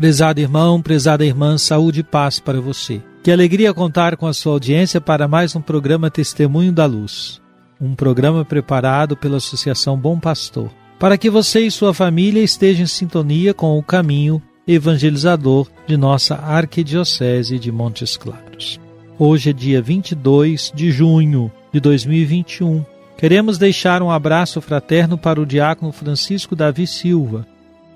[0.00, 3.02] Prezado irmão, prezada irmã, saúde e paz para você.
[3.22, 7.38] Que alegria contar com a sua audiência para mais um programa Testemunho da Luz.
[7.78, 10.70] Um programa preparado pela Associação Bom Pastor.
[10.98, 16.34] Para que você e sua família estejam em sintonia com o caminho evangelizador de nossa
[16.36, 18.80] Arquidiocese de Montes Claros.
[19.18, 22.82] Hoje é dia 22 de junho de 2021.
[23.18, 27.46] Queremos deixar um abraço fraterno para o diácono Francisco Davi Silva,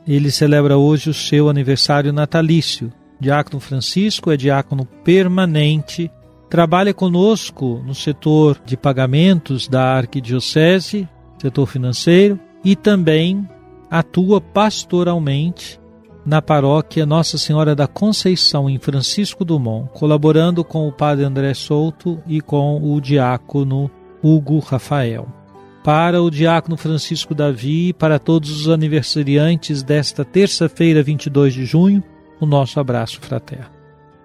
[0.07, 2.93] ele celebra hoje o seu aniversário natalício.
[3.19, 6.11] Diácono Francisco é diácono permanente,
[6.51, 11.09] trabalha conosco no setor de pagamentos da Arquidiocese,
[11.41, 13.49] setor financeiro, e também
[13.91, 15.81] atua pastoralmente
[16.25, 22.21] na paróquia Nossa Senhora da Conceição, em Francisco Dumont, colaborando com o padre André Souto
[22.27, 23.91] e com o diácono
[24.23, 25.44] Hugo Rafael
[25.85, 32.03] para o diácono Francisco Davi e para todos os aniversariantes desta terça-feira, 22 de junho,
[32.41, 33.69] o nosso abraço fraterno.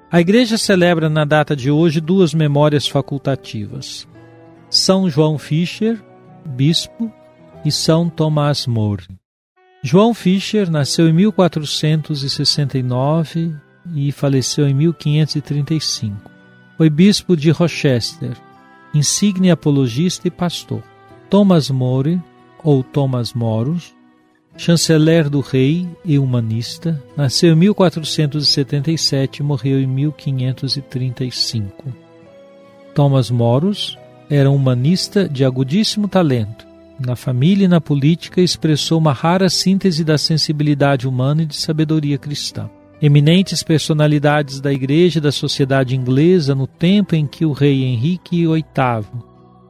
[0.09, 4.07] A igreja celebra na data de hoje duas memórias facultativas:
[4.69, 6.01] São João Fischer,
[6.45, 7.11] bispo,
[7.65, 9.03] e São Tomás More.
[9.83, 13.53] João Fischer nasceu em 1469
[13.95, 16.31] e faleceu em 1535.
[16.77, 18.37] Foi bispo de Rochester,
[18.93, 20.81] insigne apologista e pastor.
[21.29, 22.19] Thomas More,
[22.63, 23.93] ou Thomas Moros,
[24.57, 31.93] chanceler do rei e humanista, nasceu em 1477 e morreu em 1535.
[32.95, 33.95] Thomas Moros
[34.27, 36.67] era um humanista de agudíssimo talento.
[36.99, 42.17] Na família e na política expressou uma rara síntese da sensibilidade humana e de sabedoria
[42.17, 42.67] cristã.
[42.99, 48.47] Eminentes personalidades da igreja e da sociedade inglesa no tempo em que o rei Henrique
[48.47, 48.63] VIII,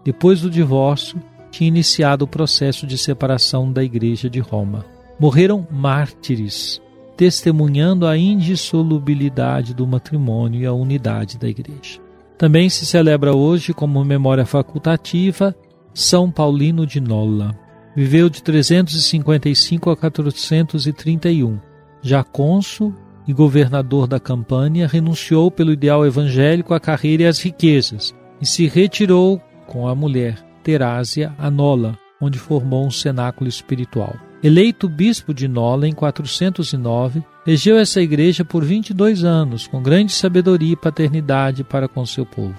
[0.05, 4.85] depois do divórcio, tinha iniciado o processo de separação da Igreja de Roma.
[5.19, 6.81] Morreram mártires,
[7.17, 11.99] testemunhando a indissolubilidade do matrimônio e a unidade da Igreja.
[12.37, 15.53] Também se celebra hoje, como memória facultativa,
[15.93, 17.53] São Paulino de Nola.
[17.95, 21.59] Viveu de 355 a 431.
[22.01, 22.93] Já cônsul
[23.27, 28.67] e governador da Campânia, renunciou pelo ideal evangélico à carreira e às riquezas e se
[28.67, 34.15] retirou com a mulher Terásia a Nola, onde formou um cenáculo espiritual.
[34.41, 40.73] Eleito bispo de Nola em 409, regeu essa igreja por 22 anos, com grande sabedoria
[40.73, 42.55] e paternidade para com seu povo.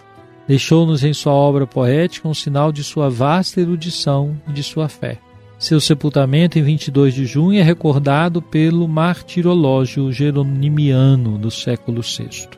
[0.47, 5.19] Deixou-nos em sua obra poética um sinal de sua vasta erudição e de sua fé.
[5.59, 12.49] Seu sepultamento em 22 de junho é recordado pelo martirológio geronimiano do século VI.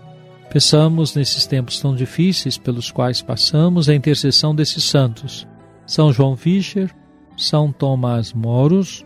[0.52, 5.48] Peçamos nesses tempos tão difíceis pelos quais passamos a intercessão desses santos,
[5.86, 6.94] São João Fischer,
[7.38, 9.02] São Tomás Moros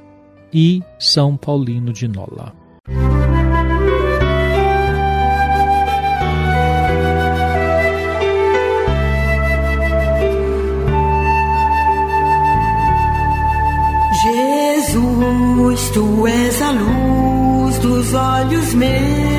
[0.53, 2.53] e São Paulino de Nola.
[14.83, 19.36] Jesus, tu és a luz dos olhos meus.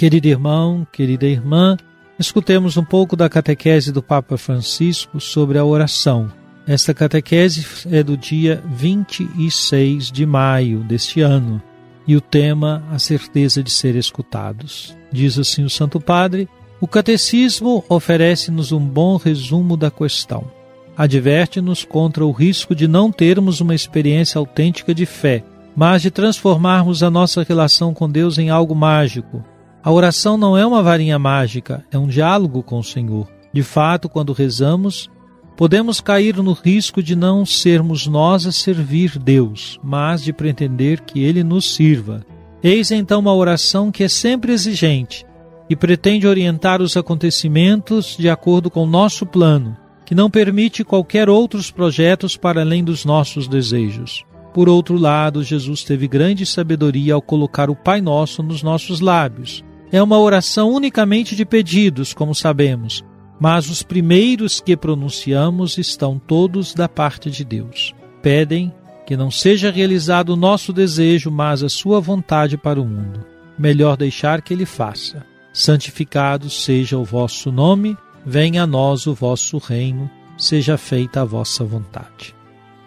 [0.00, 1.76] Querido irmão, querida irmã,
[2.18, 6.32] escutemos um pouco da catequese do Papa Francisco sobre a oração.
[6.66, 11.60] Esta catequese é do dia 26 de maio deste ano
[12.08, 14.96] e o tema a certeza de ser escutados.
[15.12, 16.48] Diz assim o Santo Padre:
[16.80, 20.50] o catecismo oferece-nos um bom resumo da questão.
[20.96, 25.44] Adverte-nos contra o risco de não termos uma experiência autêntica de fé,
[25.76, 29.44] mas de transformarmos a nossa relação com Deus em algo mágico,
[29.82, 33.26] A oração não é uma varinha mágica, é um diálogo com o Senhor.
[33.50, 35.10] De fato, quando rezamos,
[35.56, 41.20] podemos cair no risco de não sermos nós a servir Deus, mas de pretender que
[41.24, 42.24] Ele nos sirva.
[42.62, 45.24] Eis então uma oração que é sempre exigente
[45.68, 49.74] e pretende orientar os acontecimentos de acordo com o nosso plano,
[50.04, 54.24] que não permite qualquer outros projetos para além dos nossos desejos.
[54.52, 59.64] Por outro lado, Jesus teve grande sabedoria ao colocar o Pai Nosso nos nossos lábios.
[59.92, 63.04] É uma oração unicamente de pedidos, como sabemos,
[63.40, 67.92] mas os primeiros que pronunciamos estão todos da parte de Deus.
[68.22, 68.72] Pedem
[69.04, 73.26] que não seja realizado o nosso desejo, mas a sua vontade para o mundo.
[73.58, 75.26] Melhor deixar que ele faça.
[75.52, 80.08] Santificado seja o vosso nome, venha a nós o vosso reino,
[80.38, 82.32] seja feita a vossa vontade.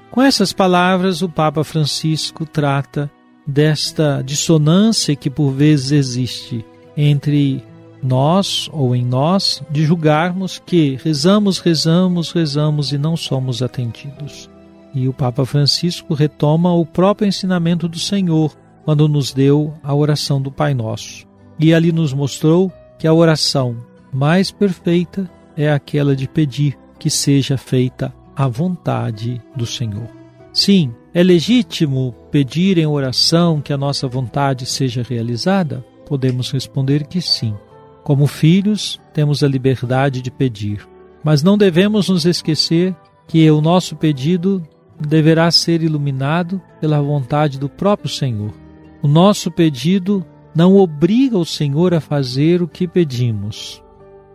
[0.09, 3.11] Com essas palavras, o Papa Francisco trata
[3.45, 7.63] desta dissonância que por vezes existe entre
[8.01, 14.49] nós ou em nós de julgarmos que rezamos, rezamos, rezamos e não somos atendidos.
[14.93, 18.53] E o Papa Francisco retoma o próprio ensinamento do Senhor
[18.83, 21.25] quando nos deu a oração do Pai Nosso.
[21.57, 23.77] E ali nos mostrou que a oração
[24.11, 30.07] mais perfeita é aquela de pedir que seja feita a vontade do Senhor.
[30.51, 35.83] Sim, é legítimo pedir em oração que a nossa vontade seja realizada?
[36.05, 37.55] Podemos responder que sim.
[38.03, 40.87] Como filhos, temos a liberdade de pedir,
[41.23, 42.95] mas não devemos nos esquecer
[43.27, 44.61] que o nosso pedido
[44.99, 48.53] deverá ser iluminado pela vontade do próprio Senhor.
[49.01, 53.83] O nosso pedido não obriga o Senhor a fazer o que pedimos,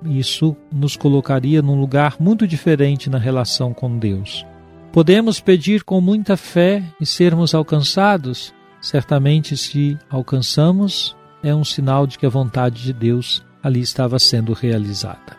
[0.05, 4.47] isso nos colocaria num lugar muito diferente na relação com Deus.
[4.93, 8.55] Podemos pedir com muita fé e sermos alcançados?
[8.81, 14.53] Certamente, se alcançamos, é um sinal de que a vontade de Deus ali estava sendo
[14.53, 15.37] realizada.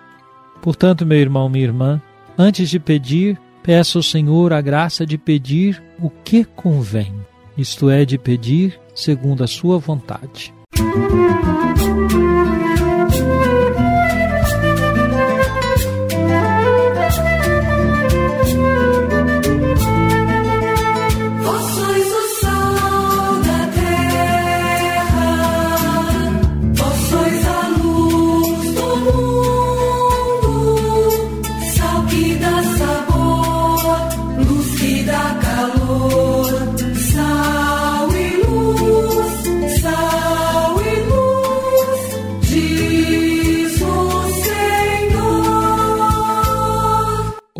[0.61, 2.01] Portanto, meu irmão, minha irmã,
[2.37, 7.13] antes de pedir, peça ao Senhor a graça de pedir o que convém,
[7.57, 10.53] isto é, de pedir segundo a sua vontade.
[10.77, 12.58] Música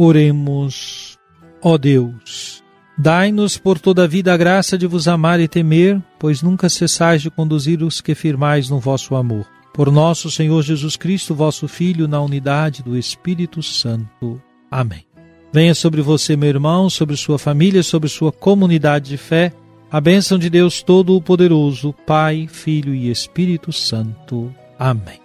[0.02, 1.18] Oremos,
[1.62, 2.64] ó Deus,
[2.98, 7.22] dai-nos por toda a vida a graça de vos amar e temer, pois nunca cessais
[7.22, 9.46] de conduzir os que firmais no vosso amor.
[9.74, 14.42] Por nosso Senhor Jesus Cristo, vosso Filho, na unidade do Espírito Santo.
[14.72, 15.06] Amém.
[15.52, 19.52] Venha sobre você, meu irmão, sobre sua família, sobre sua comunidade de fé,
[19.92, 24.50] a bênção de Deus Todo-Poderoso, Pai, Filho e Espírito Santo.
[24.80, 25.20] Amém